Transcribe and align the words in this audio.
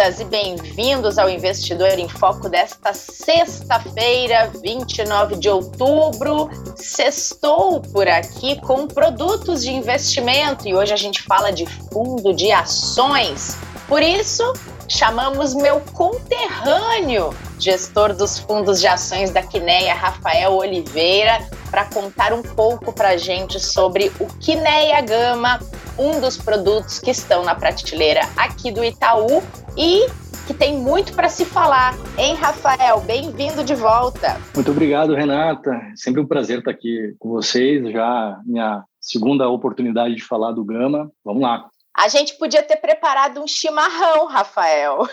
Bem-vindas 0.00 0.20
e 0.20 0.24
bem-vindos 0.24 1.18
ao 1.18 1.28
Investidor 1.28 1.98
em 1.98 2.08
Foco 2.08 2.48
desta 2.48 2.94
sexta-feira, 2.94 4.50
29 4.62 5.36
de 5.36 5.50
outubro. 5.50 6.48
Sextou 6.74 7.82
por 7.82 8.08
aqui 8.08 8.58
com 8.62 8.88
produtos 8.88 9.62
de 9.62 9.70
investimento 9.70 10.66
e 10.66 10.74
hoje 10.74 10.94
a 10.94 10.96
gente 10.96 11.20
fala 11.22 11.52
de 11.52 11.66
fundo 11.66 12.32
de 12.32 12.50
ações. 12.50 13.58
Por 13.86 14.02
isso, 14.02 14.54
chamamos 14.88 15.52
meu 15.52 15.82
conterrâneo, 15.92 17.36
gestor 17.58 18.14
dos 18.14 18.38
fundos 18.38 18.80
de 18.80 18.86
ações 18.86 19.30
da 19.30 19.42
Quineia, 19.42 19.92
Rafael 19.92 20.54
Oliveira, 20.54 21.46
para 21.70 21.84
contar 21.84 22.32
um 22.32 22.40
pouco 22.40 22.90
para 22.90 23.18
gente 23.18 23.60
sobre 23.60 24.10
o 24.18 24.24
Quineia 24.38 25.02
Gama, 25.02 25.60
um 26.00 26.18
dos 26.18 26.38
produtos 26.38 26.98
que 26.98 27.10
estão 27.10 27.44
na 27.44 27.54
prateleira 27.54 28.22
aqui 28.34 28.72
do 28.72 28.82
Itaú 28.82 29.42
e 29.76 30.06
que 30.46 30.54
tem 30.54 30.78
muito 30.78 31.12
para 31.12 31.28
se 31.28 31.44
falar. 31.44 31.94
Hein, 32.16 32.34
Rafael? 32.36 33.02
Bem-vindo 33.02 33.62
de 33.62 33.74
volta. 33.74 34.40
Muito 34.54 34.70
obrigado, 34.70 35.14
Renata. 35.14 35.78
Sempre 35.94 36.22
um 36.22 36.26
prazer 36.26 36.60
estar 36.60 36.70
aqui 36.70 37.14
com 37.18 37.28
vocês. 37.28 37.92
Já 37.92 38.40
minha 38.46 38.82
segunda 38.98 39.46
oportunidade 39.50 40.14
de 40.14 40.24
falar 40.24 40.52
do 40.52 40.64
Gama. 40.64 41.12
Vamos 41.22 41.42
lá. 41.42 41.68
A 41.94 42.08
gente 42.08 42.38
podia 42.38 42.62
ter 42.62 42.76
preparado 42.76 43.42
um 43.42 43.46
chimarrão, 43.46 44.24
Rafael. 44.26 45.06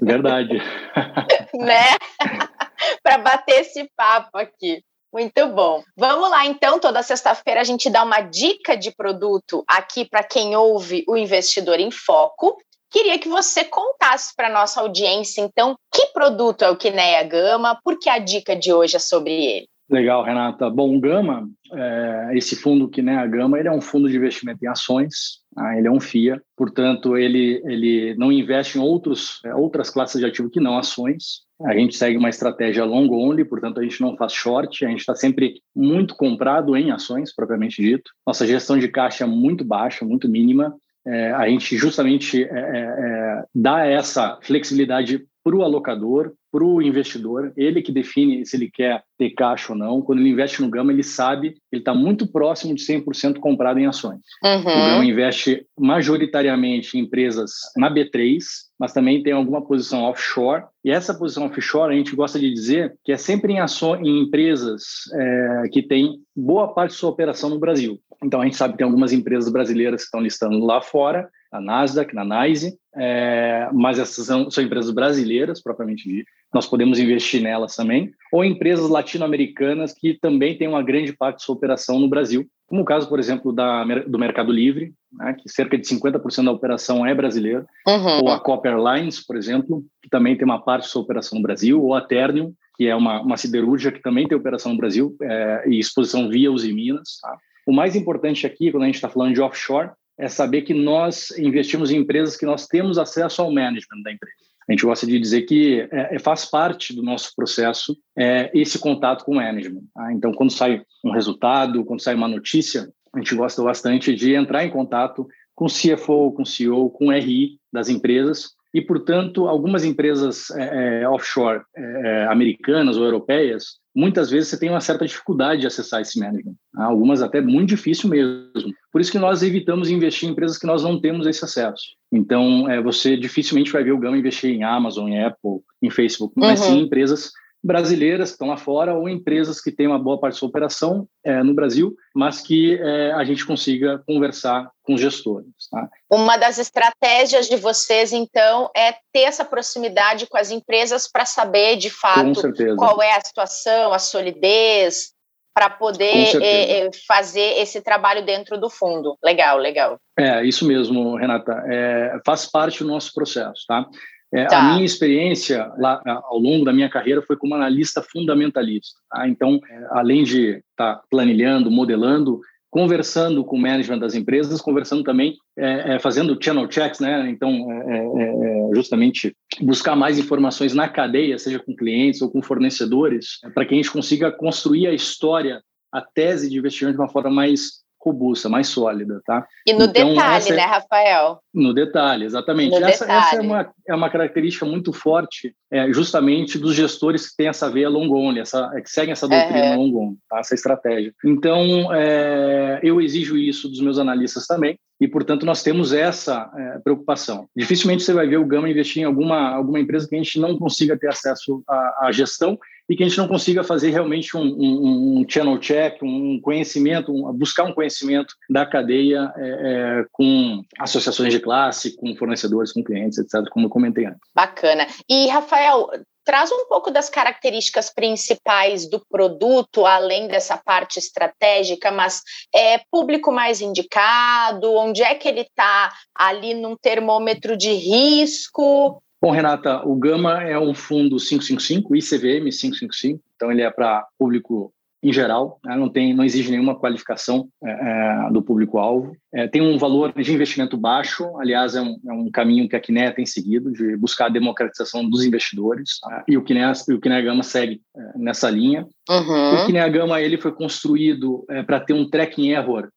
Verdade. 0.00 0.60
né? 1.54 1.96
para 3.00 3.18
bater 3.18 3.60
esse 3.60 3.88
papo 3.96 4.36
aqui. 4.36 4.82
Muito 5.12 5.46
bom. 5.48 5.82
Vamos 5.96 6.30
lá, 6.30 6.46
então. 6.46 6.78
Toda 6.78 7.02
sexta-feira 7.02 7.60
a 7.60 7.64
gente 7.64 7.90
dá 7.90 8.02
uma 8.02 8.20
dica 8.20 8.76
de 8.76 8.90
produto 8.90 9.62
aqui 9.68 10.04
para 10.04 10.24
quem 10.24 10.56
ouve 10.56 11.04
o 11.06 11.16
Investidor 11.16 11.78
em 11.78 11.90
Foco. 11.90 12.56
Queria 12.90 13.18
que 13.18 13.28
você 13.28 13.64
contasse 13.64 14.34
para 14.36 14.50
nossa 14.50 14.80
audiência, 14.80 15.40
então, 15.40 15.76
que 15.90 16.06
produto 16.08 16.62
é 16.62 16.70
o 16.70 16.76
Kinea 16.76 17.22
Gama, 17.24 17.78
porque 17.82 18.08
a 18.08 18.18
dica 18.18 18.54
de 18.54 18.72
hoje 18.72 18.96
é 18.96 18.98
sobre 18.98 19.32
ele. 19.32 19.66
Legal, 19.88 20.22
Renata. 20.22 20.70
Bom, 20.70 20.98
Gama, 20.98 21.48
é, 21.72 22.30
esse 22.34 22.56
fundo 22.56 22.88
Kinea 22.88 23.26
Gama, 23.26 23.58
ele 23.58 23.68
é 23.68 23.72
um 23.72 23.80
fundo 23.80 24.08
de 24.08 24.16
investimento 24.16 24.64
em 24.64 24.68
ações, 24.68 25.40
tá? 25.54 25.76
ele 25.76 25.86
é 25.86 25.90
um 25.90 26.00
FIA, 26.00 26.40
portanto, 26.56 27.16
ele, 27.16 27.62
ele 27.64 28.14
não 28.16 28.32
investe 28.32 28.78
em 28.78 28.80
outros, 28.80 29.40
é, 29.44 29.54
outras 29.54 29.90
classes 29.90 30.18
de 30.18 30.26
ativo 30.26 30.50
que 30.50 30.60
não 30.60 30.78
ações. 30.78 31.42
A 31.66 31.74
gente 31.74 31.96
segue 31.96 32.16
uma 32.16 32.28
estratégia 32.28 32.84
long 32.84 33.08
only, 33.10 33.44
portanto 33.44 33.80
a 33.80 33.82
gente 33.82 34.00
não 34.00 34.16
faz 34.16 34.32
short, 34.32 34.84
a 34.84 34.88
gente 34.88 35.00
está 35.00 35.14
sempre 35.14 35.60
muito 35.74 36.14
comprado 36.14 36.76
em 36.76 36.90
ações, 36.90 37.34
propriamente 37.34 37.80
dito. 37.80 38.10
Nossa 38.26 38.46
gestão 38.46 38.78
de 38.78 38.88
caixa 38.88 39.24
é 39.24 39.26
muito 39.26 39.64
baixa, 39.64 40.04
muito 40.04 40.28
mínima. 40.28 40.74
É, 41.04 41.32
a 41.32 41.48
gente 41.48 41.76
justamente 41.76 42.44
é, 42.44 42.46
é, 42.46 42.78
é 42.80 43.44
dá 43.54 43.84
essa 43.84 44.38
flexibilidade 44.42 45.26
para 45.44 45.56
o 45.56 45.62
alocador, 45.62 46.32
para 46.52 46.64
o 46.64 46.82
investidor, 46.82 47.52
ele 47.56 47.80
que 47.80 47.90
define 47.90 48.44
se 48.44 48.56
ele 48.56 48.70
quer 48.70 49.02
ter 49.18 49.30
caixa 49.30 49.72
ou 49.72 49.78
não. 49.78 50.02
Quando 50.02 50.20
ele 50.20 50.28
investe 50.28 50.60
no 50.60 50.68
Gama, 50.68 50.92
ele 50.92 51.02
sabe, 51.02 51.54
ele 51.72 51.80
está 51.80 51.94
muito 51.94 52.26
próximo 52.26 52.74
de 52.74 52.82
100% 52.84 53.38
comprado 53.38 53.78
em 53.78 53.86
ações. 53.86 54.20
Uhum. 54.44 54.60
O 54.60 54.64
Gama 54.64 55.04
investe 55.04 55.66
majoritariamente 55.78 56.96
em 56.96 57.00
empresas 57.00 57.52
na 57.76 57.92
B3, 57.92 58.38
mas 58.78 58.92
também 58.92 59.22
tem 59.22 59.32
alguma 59.32 59.64
posição 59.64 60.02
offshore. 60.02 60.64
E 60.84 60.90
essa 60.90 61.14
posição 61.14 61.46
offshore, 61.46 61.94
a 61.94 61.96
gente 61.96 62.14
gosta 62.14 62.38
de 62.38 62.52
dizer 62.52 62.94
que 63.04 63.12
é 63.12 63.16
sempre 63.16 63.54
em, 63.54 63.60
ações, 63.60 64.06
em 64.06 64.20
empresas 64.20 64.82
é, 65.14 65.68
que 65.72 65.82
têm 65.82 66.18
boa 66.36 66.74
parte 66.74 66.90
de 66.90 66.98
sua 66.98 67.10
operação 67.10 67.48
no 67.48 67.58
Brasil. 67.58 67.98
Então, 68.22 68.40
a 68.40 68.44
gente 68.44 68.56
sabe 68.56 68.74
que 68.74 68.78
tem 68.78 68.86
algumas 68.86 69.12
empresas 69.12 69.50
brasileiras 69.50 70.02
que 70.02 70.04
estão 70.04 70.20
listando 70.20 70.64
lá 70.64 70.80
fora, 70.80 71.28
na 71.52 71.60
Nasdaq, 71.60 72.14
na 72.14 72.24
NYSE, 72.24 72.78
é, 72.96 73.68
mas 73.72 73.98
essas 73.98 74.26
são, 74.26 74.50
são, 74.50 74.64
empresas 74.64 74.90
brasileiras, 74.90 75.62
propriamente 75.62 76.08
dito. 76.08 76.30
Nós 76.52 76.66
podemos 76.66 76.98
investir 76.98 77.42
nelas 77.42 77.76
também, 77.76 78.10
ou 78.32 78.44
empresas 78.44 78.88
latino-americanas 78.88 79.92
que 79.92 80.18
também 80.18 80.56
têm 80.56 80.68
uma 80.68 80.82
grande 80.82 81.12
parte 81.12 81.38
de 81.38 81.44
sua 81.44 81.54
operação 81.54 81.98
no 81.98 82.08
Brasil, 82.08 82.46
como 82.66 82.82
o 82.82 82.86
caso, 82.86 83.06
por 83.06 83.18
exemplo, 83.18 83.52
da, 83.52 83.84
do 84.06 84.18
Mercado 84.18 84.50
Livre, 84.50 84.94
né, 85.12 85.36
que 85.38 85.46
cerca 85.46 85.76
de 85.76 85.86
50% 85.86 86.44
da 86.44 86.52
operação 86.52 87.04
é 87.04 87.14
brasileira, 87.14 87.66
uhum. 87.86 88.22
ou 88.22 88.28
a 88.30 88.40
Copper 88.40 88.76
Lines, 88.78 89.24
por 89.24 89.36
exemplo, 89.36 89.84
que 90.02 90.08
também 90.08 90.36
tem 90.36 90.46
uma 90.46 90.62
parte 90.62 90.84
de 90.84 90.88
sua 90.88 91.02
operação 91.02 91.36
no 91.36 91.42
Brasil, 91.42 91.82
ou 91.82 91.94
a 91.94 92.00
Ternium, 92.00 92.54
que 92.76 92.86
é 92.86 92.96
uma, 92.96 93.20
uma 93.20 93.36
siderúrgica 93.36 93.92
que 93.92 94.02
também 94.02 94.26
tem 94.26 94.36
operação 94.36 94.72
no 94.72 94.78
Brasil 94.78 95.14
é, 95.20 95.64
e 95.66 95.78
exposição 95.78 96.30
via 96.30 96.50
Uzi 96.50 96.72
Minas. 96.72 97.18
Tá? 97.20 97.36
O 97.66 97.72
mais 97.72 97.94
importante 97.94 98.46
aqui, 98.46 98.70
quando 98.70 98.84
a 98.84 98.86
gente 98.86 98.94
está 98.94 99.08
falando 99.08 99.34
de 99.34 99.42
offshore, 99.42 99.90
é 100.18 100.28
saber 100.28 100.62
que 100.62 100.74
nós 100.74 101.30
investimos 101.38 101.90
em 101.90 101.98
empresas 101.98 102.36
que 102.36 102.46
nós 102.46 102.66
temos 102.66 102.98
acesso 102.98 103.42
ao 103.42 103.52
management 103.52 104.02
da 104.02 104.12
empresa. 104.12 104.36
A 104.68 104.72
gente 104.72 104.84
gosta 104.84 105.06
de 105.06 105.18
dizer 105.18 105.42
que 105.42 105.80
é, 105.90 106.16
é 106.16 106.18
faz 106.18 106.44
parte 106.44 106.94
do 106.94 107.02
nosso 107.02 107.34
processo 107.34 107.96
é, 108.16 108.50
esse 108.54 108.78
contato 108.78 109.24
com 109.24 109.32
o 109.32 109.36
management. 109.36 109.82
Tá? 109.94 110.12
Então, 110.12 110.32
quando 110.32 110.52
sai 110.52 110.82
um 111.04 111.10
resultado, 111.10 111.84
quando 111.84 112.00
sai 112.00 112.14
uma 112.14 112.28
notícia, 112.28 112.88
a 113.14 113.18
gente 113.18 113.34
gosta 113.34 113.62
bastante 113.62 114.14
de 114.14 114.34
entrar 114.34 114.64
em 114.64 114.70
contato 114.70 115.26
com 115.54 115.66
o 115.66 115.68
CFO, 115.68 116.32
com 116.32 116.42
o 116.42 116.46
CEO, 116.46 116.90
com 116.90 117.08
o 117.08 117.12
RI 117.12 117.58
das 117.72 117.88
empresas 117.88 118.52
e, 118.72 118.80
portanto, 118.80 119.48
algumas 119.48 119.84
empresas 119.84 120.50
é, 120.52 121.02
é 121.02 121.08
offshore 121.08 121.62
é, 121.76 122.26
americanas 122.26 122.96
ou 122.96 123.04
europeias 123.04 123.82
muitas 123.94 124.30
vezes 124.30 124.48
você 124.48 124.58
tem 124.58 124.70
uma 124.70 124.80
certa 124.80 125.06
dificuldade 125.06 125.60
de 125.60 125.66
acessar 125.66 126.00
esse 126.00 126.18
management. 126.18 126.54
Tá? 126.72 126.84
Algumas 126.84 127.22
até 127.22 127.40
muito 127.40 127.68
difícil 127.68 128.08
mesmo. 128.08 128.72
Por 128.92 129.00
isso 129.00 129.10
que 129.10 129.18
nós 129.18 129.42
evitamos 129.42 129.90
investir 129.90 130.28
em 130.28 130.32
empresas 130.32 130.58
que 130.58 130.66
nós 130.66 130.84
não 130.84 131.00
temos 131.00 131.26
esse 131.26 131.42
acesso. 131.42 131.82
Então, 132.12 132.70
é, 132.70 132.80
você 132.80 133.16
dificilmente 133.16 133.72
vai 133.72 133.82
ver 133.82 133.92
o 133.92 133.98
Gama 133.98 134.18
investir 134.18 134.50
em 134.50 134.62
Amazon, 134.62 135.08
em 135.08 135.24
Apple, 135.24 135.60
em 135.80 135.88
Facebook, 135.88 136.34
mas 136.36 136.60
uhum. 136.60 136.66
sim 136.66 136.78
em 136.78 136.82
empresas 136.82 137.32
brasileiras 137.64 138.30
que 138.30 138.34
estão 138.34 138.48
lá 138.48 138.56
fora 138.56 138.94
ou 138.94 139.08
empresas 139.08 139.60
que 139.60 139.70
têm 139.70 139.86
uma 139.86 139.98
boa 139.98 140.18
parte 140.18 140.34
da 140.34 140.38
sua 140.40 140.48
operação 140.48 141.06
é, 141.24 141.42
no 141.42 141.54
Brasil, 141.54 141.94
mas 142.14 142.40
que 142.40 142.74
é, 142.74 143.12
a 143.12 143.24
gente 143.24 143.46
consiga 143.46 144.02
conversar 144.04 144.68
com 144.82 144.94
os 144.94 145.00
gestores. 145.00 145.48
Tá? 145.70 145.88
Uma 146.10 146.36
das 146.36 146.58
estratégias 146.58 147.48
de 147.48 147.56
vocês, 147.56 148.12
então, 148.12 148.68
é 148.76 148.92
ter 149.12 149.20
essa 149.20 149.44
proximidade 149.44 150.26
com 150.26 150.36
as 150.36 150.50
empresas 150.50 151.08
para 151.08 151.24
saber, 151.24 151.76
de 151.76 151.88
fato, 151.88 152.42
qual 152.76 153.00
é 153.00 153.16
a 153.16 153.20
situação, 153.20 153.92
a 153.92 153.98
solidez, 153.98 155.11
para 155.54 155.68
poder 155.68 156.40
é, 156.42 156.86
é, 156.86 156.90
fazer 157.06 157.58
esse 157.60 157.80
trabalho 157.82 158.24
dentro 158.24 158.58
do 158.58 158.70
fundo. 158.70 159.16
Legal, 159.22 159.58
legal. 159.58 159.98
É, 160.18 160.44
isso 160.44 160.66
mesmo, 160.66 161.16
Renata. 161.16 161.62
É, 161.66 162.18
faz 162.24 162.50
parte 162.50 162.82
do 162.82 162.88
nosso 162.88 163.12
processo, 163.12 163.64
tá? 163.66 163.86
É, 164.34 164.46
tá. 164.46 164.58
A 164.58 164.72
minha 164.72 164.84
experiência 164.84 165.70
lá 165.76 166.00
ao 166.24 166.38
longo 166.38 166.64
da 166.64 166.72
minha 166.72 166.88
carreira 166.88 167.20
foi 167.20 167.36
como 167.36 167.54
analista 167.54 168.02
fundamentalista. 168.02 168.98
Tá? 169.10 169.28
Então, 169.28 169.60
é, 169.68 169.86
além 169.90 170.24
de 170.24 170.62
estar 170.70 170.96
tá 170.96 171.02
planilhando, 171.10 171.70
modelando, 171.70 172.40
conversando 172.72 173.44
com 173.44 173.56
o 173.56 173.60
management 173.60 173.98
das 173.98 174.14
empresas, 174.14 174.58
conversando 174.58 175.04
também, 175.04 175.36
é, 175.58 175.94
é, 175.94 175.98
fazendo 175.98 176.42
channel 176.42 176.66
checks, 176.70 177.00
né? 177.00 177.28
Então, 177.28 177.70
é, 177.70 177.98
é, 177.98 178.70
é, 178.70 178.74
justamente 178.74 179.36
buscar 179.60 179.94
mais 179.94 180.18
informações 180.18 180.72
na 180.72 180.88
cadeia, 180.88 181.38
seja 181.38 181.58
com 181.58 181.76
clientes 181.76 182.22
ou 182.22 182.30
com 182.30 182.40
fornecedores, 182.40 183.38
para 183.54 183.66
que 183.66 183.74
a 183.74 183.76
gente 183.76 183.90
consiga 183.90 184.32
construir 184.32 184.86
a 184.86 184.94
história, 184.94 185.62
a 185.92 186.00
tese 186.00 186.48
de 186.48 186.56
investimento 186.56 186.96
de 186.96 187.02
uma 187.02 187.10
forma 187.10 187.28
mais 187.28 187.81
robusta, 188.04 188.48
mais 188.48 188.66
sólida, 188.68 189.22
tá? 189.24 189.46
E 189.66 189.72
no 189.72 189.84
então, 189.84 190.10
detalhe, 190.10 190.50
é, 190.50 190.56
né, 190.56 190.62
Rafael? 190.62 191.38
No 191.54 191.72
detalhe, 191.72 192.24
exatamente. 192.24 192.70
No 192.70 192.84
essa, 192.84 193.04
detalhe. 193.04 193.26
essa 193.26 193.36
é, 193.36 193.40
uma, 193.40 193.74
é 193.88 193.94
uma 193.94 194.10
característica 194.10 194.66
muito 194.66 194.92
forte, 194.92 195.54
é, 195.70 195.92
justamente 195.92 196.58
dos 196.58 196.74
gestores 196.74 197.30
que 197.30 197.36
têm 197.36 197.48
essa 197.48 197.70
veia 197.70 197.88
long 197.88 198.10
only, 198.10 198.40
essa, 198.40 198.70
é, 198.74 198.80
que 198.80 198.90
seguem 198.90 199.12
essa 199.12 199.28
doutrina 199.28 199.76
uhum. 199.76 199.76
long 199.76 199.96
only, 199.96 200.16
tá? 200.28 200.40
essa 200.40 200.54
estratégia. 200.54 201.14
Então, 201.24 201.94
é, 201.94 202.80
eu 202.82 203.00
exijo 203.00 203.36
isso 203.36 203.68
dos 203.68 203.80
meus 203.80 203.98
analistas 203.98 204.46
também, 204.46 204.76
e, 205.00 205.08
portanto, 205.08 205.44
nós 205.44 205.62
temos 205.62 205.92
essa 205.92 206.50
é, 206.56 206.78
preocupação. 206.78 207.48
Dificilmente 207.56 208.02
você 208.02 208.12
vai 208.12 208.26
ver 208.26 208.36
o 208.36 208.46
Gama 208.46 208.70
investir 208.70 209.02
em 209.02 209.06
alguma, 209.06 209.50
alguma 209.50 209.80
empresa 209.80 210.08
que 210.08 210.14
a 210.14 210.18
gente 210.18 210.38
não 210.38 210.56
consiga 210.56 210.96
ter 210.98 211.08
acesso 211.08 211.62
à, 211.68 212.06
à 212.06 212.12
gestão 212.12 212.58
e 212.88 212.96
que 212.96 213.02
a 213.02 213.08
gente 213.08 213.18
não 213.18 213.28
consiga 213.28 213.64
fazer 213.64 213.90
realmente 213.90 214.36
um, 214.36 214.42
um, 214.42 215.20
um 215.20 215.26
channel 215.28 215.58
check, 215.58 216.02
um 216.02 216.40
conhecimento, 216.40 217.12
um, 217.12 217.32
buscar 217.32 217.64
um 217.64 217.72
conhecimento 217.72 218.34
da 218.50 218.66
cadeia 218.66 219.32
é, 219.36 219.42
é, 219.42 220.04
com 220.12 220.62
associações 220.78 221.32
de 221.32 221.40
classe, 221.40 221.96
com 221.96 222.14
fornecedores, 222.16 222.72
com 222.72 222.82
clientes, 222.82 223.18
etc., 223.18 223.48
como 223.50 223.66
eu 223.66 223.70
comentei 223.70 224.06
antes. 224.06 224.20
Bacana. 224.34 224.86
E, 225.08 225.28
Rafael, 225.28 225.90
Traz 226.24 226.52
um 226.52 226.66
pouco 226.68 226.90
das 226.90 227.10
características 227.10 227.92
principais 227.92 228.88
do 228.88 229.04
produto, 229.10 229.84
além 229.84 230.28
dessa 230.28 230.56
parte 230.56 230.98
estratégica, 230.98 231.90
mas 231.90 232.22
é 232.54 232.78
público 232.90 233.32
mais 233.32 233.60
indicado, 233.60 234.72
onde 234.72 235.02
é 235.02 235.16
que 235.16 235.26
ele 235.26 235.40
está 235.40 235.92
ali 236.14 236.54
num 236.54 236.76
termômetro 236.76 237.56
de 237.56 237.72
risco? 237.72 239.02
Bom, 239.22 239.30
Renata, 239.30 239.86
o 239.86 239.94
Gama 239.94 240.42
é 240.42 240.58
um 240.58 240.74
fundo 240.74 241.16
555, 241.16 241.94
ICVM 241.94 242.50
555, 242.50 243.22
então 243.36 243.52
ele 243.52 243.62
é 243.62 243.70
para 243.70 244.04
público 244.18 244.74
em 245.02 245.12
geral, 245.12 245.58
né? 245.64 245.76
não 245.76 245.88
tem, 245.88 246.14
não 246.14 246.22
exige 246.22 246.50
nenhuma 246.50 246.78
qualificação 246.78 247.48
é, 247.64 247.70
é, 247.70 248.30
do 248.30 248.40
público-alvo. 248.40 249.16
É, 249.34 249.48
tem 249.48 249.60
um 249.60 249.76
valor 249.76 250.12
de 250.12 250.32
investimento 250.32 250.76
baixo, 250.76 251.24
aliás, 251.38 251.74
é 251.74 251.82
um, 251.82 251.98
é 252.06 252.12
um, 252.12 252.30
caminho 252.30 252.68
que 252.68 252.76
a 252.76 252.80
Kinea 252.80 253.12
tem 253.12 253.26
seguido, 253.26 253.72
de 253.72 253.96
buscar 253.96 254.26
a 254.26 254.28
democratização 254.28 255.08
dos 255.08 255.24
investidores, 255.24 255.98
tá? 256.00 256.22
e 256.28 256.36
o 256.36 256.44
Kinea, 256.44 256.72
o 256.90 257.00
Kinea 257.00 257.20
Gama 257.20 257.42
segue 257.42 257.80
é, 257.96 258.18
nessa 258.18 258.48
linha. 258.48 258.86
Uhum. 259.10 259.54
O 259.54 259.66
Kinea 259.66 259.88
Gama 259.88 260.20
ele 260.20 260.38
foi 260.38 260.52
construído 260.52 261.44
é, 261.50 261.62
para 261.62 261.80
ter 261.80 261.94
um 261.94 262.08
tracking 262.08 262.50
error 262.50 262.88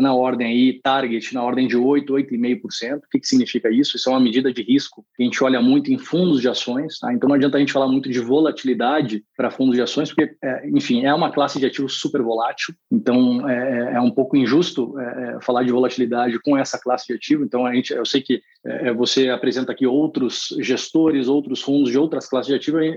na 0.00 0.12
ordem 0.12 0.48
aí, 0.48 0.80
target, 0.82 1.32
na 1.32 1.44
ordem 1.44 1.68
de 1.68 1.76
8, 1.76 2.12
8,5%. 2.12 2.96
O 2.96 3.00
que, 3.08 3.20
que 3.20 3.26
significa 3.26 3.70
isso? 3.70 3.96
Isso 3.96 4.08
é 4.08 4.12
uma 4.12 4.18
medida 4.18 4.52
de 4.52 4.62
risco 4.62 5.04
que 5.14 5.22
a 5.22 5.24
gente 5.24 5.44
olha 5.44 5.62
muito 5.62 5.92
em 5.92 5.96
fundos 5.96 6.40
de 6.40 6.48
ações, 6.48 6.98
tá? 6.98 7.12
então 7.12 7.28
não 7.28 7.36
adianta 7.36 7.56
a 7.56 7.60
gente 7.60 7.72
falar 7.72 7.86
muito 7.86 8.10
de 8.10 8.18
volatilidade 8.18 9.22
para 9.36 9.48
fundos 9.48 9.76
de 9.76 9.82
ações, 9.82 10.12
porque, 10.12 10.34
enfim, 10.74 11.04
é 11.04 11.14
uma 11.14 11.27
classe 11.30 11.58
de 11.58 11.66
ativo 11.66 11.88
super 11.88 12.22
volátil, 12.22 12.74
então 12.90 13.48
é, 13.48 14.00
um 14.00 14.10
pouco 14.10 14.36
injusto 14.36 14.94
falar 15.42 15.58
falar 15.58 15.64
de 15.64 15.72
volatilidade 15.72 16.38
com 16.40 16.56
essa 16.56 16.78
classe 16.78 17.06
de 17.06 17.14
ativo. 17.14 17.44
Então, 17.44 17.66
a 17.66 17.74
gente, 17.74 17.92
eu 17.92 18.04
sei 18.04 18.20
que 18.20 18.40
é, 18.64 18.88
é 18.88 18.92
você 18.92 19.28
apresenta 19.28 19.72
aqui 19.72 19.86
outros 19.86 20.48
gestores, 20.60 21.28
outros 21.28 21.62
fundos 21.62 21.90
de 21.90 21.98
outras 21.98 22.28
classes 22.28 22.48
de 22.48 22.54
ativo, 22.54 22.78
é, 22.78 22.94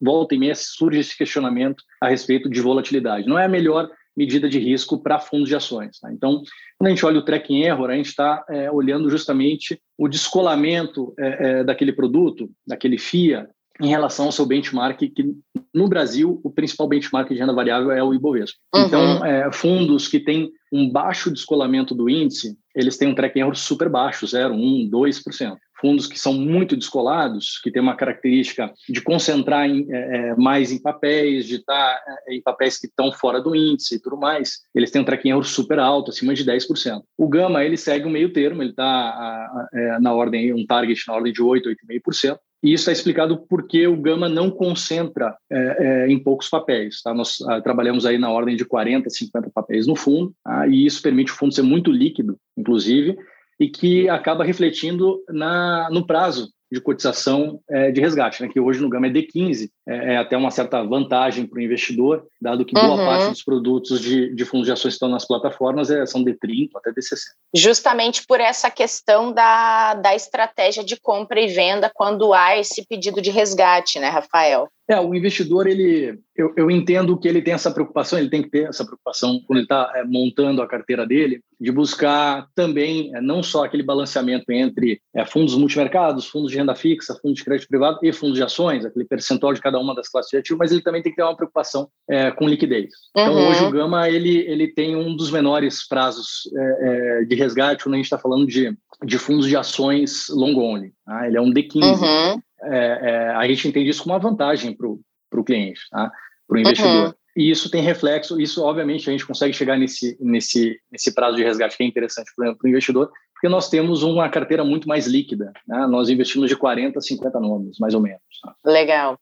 volta 0.00 0.34
e 0.34 0.38
meia 0.38 0.54
surge 0.54 1.00
esse 1.00 1.16
questionamento 1.16 1.82
a 2.00 2.08
respeito 2.08 2.48
de 2.48 2.60
volatilidade. 2.60 3.26
Não 3.26 3.38
é 3.38 3.46
a 3.46 3.48
melhor 3.48 3.90
medida 4.16 4.48
de 4.48 4.58
risco 4.58 5.02
para 5.02 5.18
fundos 5.18 5.48
de 5.48 5.56
ações. 5.56 5.98
Tá? 5.98 6.12
Então, 6.12 6.42
quando 6.78 6.88
a 6.88 6.90
gente 6.90 7.04
olha 7.04 7.18
o 7.18 7.24
tracking 7.24 7.62
error, 7.62 7.90
a 7.90 7.96
gente 7.96 8.06
está 8.06 8.44
é, 8.48 8.70
olhando 8.70 9.10
justamente 9.10 9.80
o 9.98 10.08
descolamento 10.08 11.12
é, 11.18 11.26
é, 11.60 11.64
daquele 11.64 11.92
produto, 11.92 12.48
daquele 12.66 12.98
FIA, 12.98 13.48
em 13.80 13.88
relação 13.88 14.26
ao 14.26 14.32
seu 14.32 14.46
benchmark, 14.46 14.98
que 14.98 15.34
no 15.72 15.88
Brasil 15.88 16.40
o 16.44 16.50
principal 16.50 16.88
benchmark 16.88 17.28
de 17.28 17.38
renda 17.38 17.52
variável 17.52 17.90
é 17.90 18.02
o 18.02 18.14
Ibovespa. 18.14 18.58
Uhum. 18.74 18.86
Então, 18.86 19.24
é, 19.24 19.50
fundos 19.52 20.06
que 20.06 20.20
têm 20.20 20.50
um 20.72 20.90
baixo 20.90 21.30
descolamento 21.30 21.94
do 21.94 22.08
índice, 22.08 22.56
eles 22.74 22.96
têm 22.96 23.08
um 23.08 23.14
tracking 23.14 23.40
error 23.40 23.56
super 23.56 23.88
baixo, 23.88 24.26
0, 24.26 24.54
1, 24.54 24.90
2%. 24.90 25.56
Fundos 25.80 26.06
que 26.06 26.18
são 26.18 26.32
muito 26.32 26.76
descolados, 26.76 27.60
que 27.62 27.70
têm 27.70 27.82
uma 27.82 27.96
característica 27.96 28.72
de 28.88 29.02
concentrar 29.02 29.68
em, 29.68 29.86
é, 29.90 30.30
é 30.30 30.36
mais 30.36 30.70
em 30.70 30.80
papéis, 30.80 31.46
de 31.46 31.56
estar 31.56 31.74
tá, 31.74 32.02
é, 32.28 32.34
em 32.36 32.42
papéis 32.42 32.78
que 32.78 32.86
estão 32.86 33.12
fora 33.12 33.40
do 33.40 33.54
índice 33.54 33.96
e 33.96 34.00
tudo 34.00 34.16
mais, 34.16 34.60
eles 34.74 34.90
têm 34.90 35.02
um 35.02 35.04
tracking 35.04 35.30
error 35.30 35.44
super 35.44 35.78
alto, 35.78 36.10
acima 36.10 36.32
de 36.32 36.44
10%. 36.44 37.02
O 37.18 37.28
Gama, 37.28 37.64
ele 37.64 37.76
segue 37.76 38.06
o 38.06 38.10
meio 38.10 38.32
termo, 38.32 38.62
ele 38.62 38.70
está 38.70 39.68
é, 39.74 39.98
na 40.00 40.12
ordem, 40.12 40.54
um 40.54 40.64
target 40.64 41.02
na 41.06 41.14
ordem 41.14 41.32
de 41.32 41.42
8, 41.42 41.68
8,5%. 41.68 42.38
E 42.64 42.72
isso 42.72 42.88
é 42.88 42.94
explicado 42.94 43.44
porque 43.46 43.86
o 43.86 44.00
Gama 44.00 44.26
não 44.26 44.50
concentra 44.50 45.36
é, 45.52 45.58
é, 45.58 46.08
em 46.08 46.18
poucos 46.18 46.48
papéis. 46.48 47.02
Tá? 47.02 47.12
Nós 47.12 47.36
ah, 47.42 47.60
trabalhamos 47.60 48.06
aí 48.06 48.16
na 48.16 48.30
ordem 48.30 48.56
de 48.56 48.64
40, 48.64 49.10
50 49.10 49.50
papéis 49.50 49.86
no 49.86 49.94
fundo, 49.94 50.34
tá? 50.42 50.66
e 50.66 50.86
isso 50.86 51.02
permite 51.02 51.30
o 51.30 51.34
fundo 51.34 51.54
ser 51.54 51.60
muito 51.60 51.92
líquido, 51.92 52.38
inclusive, 52.56 53.18
e 53.60 53.68
que 53.68 54.08
acaba 54.08 54.44
refletindo 54.44 55.22
na, 55.28 55.90
no 55.90 56.06
prazo 56.06 56.48
de 56.72 56.80
cotização 56.80 57.60
é, 57.68 57.92
de 57.92 58.00
resgate, 58.00 58.42
né? 58.42 58.48
que 58.48 58.58
hoje 58.58 58.80
no 58.80 58.88
Gama 58.88 59.08
é 59.08 59.10
D15, 59.10 59.68
é, 59.86 60.14
é 60.14 60.16
até 60.16 60.36
uma 60.36 60.50
certa 60.50 60.82
vantagem 60.82 61.46
para 61.46 61.58
o 61.58 61.62
investidor, 61.62 62.26
dado 62.40 62.64
que 62.64 62.74
boa 62.74 62.90
uhum. 62.90 63.06
parte 63.06 63.30
dos 63.30 63.42
produtos 63.42 64.00
de, 64.00 64.34
de 64.34 64.44
fundos 64.44 64.66
de 64.66 64.72
ações 64.72 64.92
que 64.92 64.96
estão 64.96 65.08
nas 65.08 65.26
plataformas 65.26 65.90
é, 65.90 66.04
são 66.06 66.24
D30 66.24 66.70
até 66.76 66.90
D60. 66.90 67.18
Justamente 67.54 68.26
por 68.26 68.40
essa 68.40 68.70
questão 68.70 69.32
da, 69.32 69.94
da 69.94 70.14
estratégia 70.14 70.84
de 70.84 70.98
compra 70.98 71.40
e 71.40 71.48
venda 71.48 71.90
quando 71.92 72.32
há 72.32 72.58
esse 72.58 72.86
pedido 72.86 73.20
de 73.20 73.30
resgate, 73.30 73.98
né, 73.98 74.08
Rafael? 74.08 74.68
É, 74.86 75.00
o 75.00 75.14
investidor, 75.14 75.66
ele, 75.66 76.18
eu, 76.36 76.52
eu, 76.58 76.70
entendo 76.70 77.18
que 77.18 77.26
ele 77.26 77.40
tem 77.40 77.54
essa 77.54 77.70
preocupação, 77.70 78.18
ele 78.18 78.28
tem 78.28 78.42
que 78.42 78.50
ter 78.50 78.68
essa 78.68 78.84
preocupação 78.84 79.40
quando 79.46 79.58
ele 79.58 79.64
está 79.64 79.90
é, 79.94 80.04
montando 80.04 80.60
a 80.60 80.68
carteira 80.68 81.06
dele, 81.06 81.40
de 81.58 81.72
buscar 81.72 82.46
também 82.54 83.10
é, 83.16 83.20
não 83.20 83.42
só 83.42 83.64
aquele 83.64 83.82
balanceamento 83.82 84.52
entre 84.52 85.00
é, 85.14 85.24
fundos 85.24 85.56
multimercados, 85.56 86.26
fundos 86.26 86.50
de 86.50 86.58
renda 86.58 86.74
fixa, 86.74 87.18
fundos 87.22 87.38
de 87.38 87.44
crédito 87.44 87.68
privado 87.68 87.98
e 88.02 88.12
fundos 88.12 88.36
de 88.36 88.42
ações, 88.42 88.84
aquele 88.84 89.06
percentual 89.06 89.54
de 89.54 89.60
cada 89.62 89.73
uma 89.78 89.94
das 89.94 90.08
classes 90.08 90.30
de 90.30 90.36
ativo, 90.36 90.58
mas 90.58 90.72
ele 90.72 90.82
também 90.82 91.02
tem 91.02 91.12
que 91.12 91.16
ter 91.16 91.22
uma 91.22 91.36
preocupação 91.36 91.88
é, 92.08 92.30
com 92.30 92.48
liquidez. 92.48 92.90
Então, 93.10 93.34
uhum. 93.34 93.48
hoje 93.48 93.64
o 93.64 93.70
Gama 93.70 94.08
ele, 94.08 94.38
ele 94.38 94.68
tem 94.68 94.96
um 94.96 95.16
dos 95.16 95.30
menores 95.30 95.86
prazos 95.86 96.48
é, 96.56 97.20
é, 97.20 97.24
de 97.24 97.34
resgate 97.34 97.84
quando 97.84 97.94
a 97.94 97.98
gente 97.98 98.06
está 98.06 98.18
falando 98.18 98.46
de, 98.46 98.76
de 99.04 99.18
fundos 99.18 99.46
de 99.46 99.56
ações 99.56 100.26
long 100.30 100.56
only. 100.56 100.92
Tá? 101.04 101.26
Ele 101.26 101.36
é 101.36 101.40
um 101.40 101.52
D15. 101.52 101.82
Uhum 101.82 102.42
é, 102.64 102.98
é, 103.02 103.28
a 103.30 103.46
gente 103.46 103.68
entende 103.68 103.90
isso 103.90 104.02
como 104.02 104.14
uma 104.14 104.20
vantagem 104.20 104.74
para 104.74 104.88
o 104.88 105.44
cliente, 105.44 105.80
tá? 105.90 106.10
para 106.46 106.56
o 106.56 106.60
investidor. 106.60 107.06
Uhum. 107.06 107.14
E 107.36 107.50
isso 107.50 107.68
tem 107.68 107.82
reflexo, 107.82 108.40
isso 108.40 108.62
obviamente 108.62 109.08
a 109.08 109.12
gente 109.12 109.26
consegue 109.26 109.52
chegar 109.52 109.76
nesse, 109.76 110.16
nesse, 110.20 110.78
nesse 110.90 111.12
prazo 111.12 111.36
de 111.36 111.42
resgate 111.42 111.76
que 111.76 111.82
é 111.82 111.86
interessante 111.86 112.30
para 112.36 112.54
o 112.62 112.68
investidor, 112.68 113.10
porque 113.32 113.48
nós 113.48 113.68
temos 113.68 114.04
uma 114.04 114.28
carteira 114.28 114.64
muito 114.64 114.86
mais 114.86 115.06
líquida. 115.06 115.52
Né? 115.66 115.86
Nós 115.88 116.08
investimos 116.08 116.48
de 116.48 116.56
40 116.56 116.98
a 116.98 117.02
50 117.02 117.40
nomes, 117.40 117.76
mais 117.80 117.92
ou 117.92 118.00
menos. 118.00 118.22
Tá? 118.40 118.54
Legal. 118.64 119.18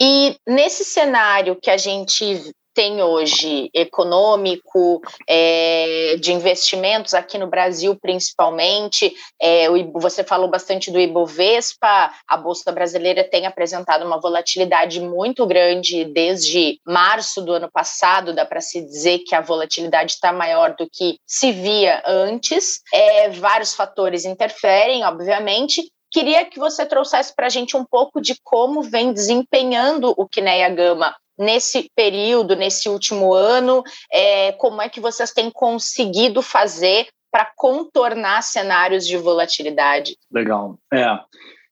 E 0.00 0.36
nesse 0.46 0.84
cenário 0.84 1.56
que 1.60 1.70
a 1.70 1.76
gente 1.76 2.54
tem 2.74 3.00
hoje 3.02 3.70
econômico, 3.72 5.00
é, 5.28 6.16
de 6.20 6.32
investimentos 6.32 7.14
aqui 7.14 7.38
no 7.38 7.46
Brasil, 7.46 7.96
principalmente. 7.96 9.14
É, 9.40 9.70
o, 9.70 9.92
você 10.00 10.24
falou 10.24 10.50
bastante 10.50 10.90
do 10.90 11.00
Ibovespa, 11.00 12.10
a 12.28 12.36
Bolsa 12.36 12.72
Brasileira 12.72 13.22
tem 13.22 13.46
apresentado 13.46 14.04
uma 14.04 14.20
volatilidade 14.20 15.00
muito 15.00 15.46
grande 15.46 16.04
desde 16.04 16.80
março 16.84 17.40
do 17.40 17.52
ano 17.52 17.70
passado, 17.72 18.34
dá 18.34 18.44
para 18.44 18.60
se 18.60 18.82
dizer 18.82 19.20
que 19.20 19.34
a 19.34 19.40
volatilidade 19.40 20.12
está 20.12 20.32
maior 20.32 20.74
do 20.76 20.88
que 20.90 21.18
se 21.24 21.52
via 21.52 22.02
antes. 22.04 22.80
É, 22.92 23.30
vários 23.30 23.74
fatores 23.74 24.24
interferem, 24.24 25.04
obviamente, 25.04 25.88
Queria 26.14 26.44
que 26.44 26.60
você 26.60 26.86
trouxesse 26.86 27.34
para 27.34 27.46
a 27.46 27.50
gente 27.50 27.76
um 27.76 27.84
pouco 27.84 28.20
de 28.20 28.36
como 28.44 28.82
vem 28.82 29.12
desempenhando 29.12 30.14
o 30.16 30.28
Kinea 30.28 30.68
Gama 30.68 31.12
nesse 31.36 31.90
período, 31.96 32.54
nesse 32.54 32.88
último 32.88 33.34
ano, 33.34 33.82
é, 34.12 34.52
como 34.52 34.80
é 34.80 34.88
que 34.88 35.00
vocês 35.00 35.32
têm 35.32 35.50
conseguido 35.50 36.40
fazer 36.40 37.08
para 37.32 37.50
contornar 37.56 38.42
cenários 38.42 39.04
de 39.04 39.16
volatilidade? 39.16 40.16
Legal. 40.30 40.78
É. 40.92 41.04